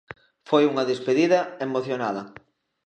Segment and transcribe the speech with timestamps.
[0.49, 2.21] Foi unha despedida emocionada.